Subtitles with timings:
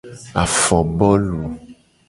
[0.43, 1.39] Afobolu.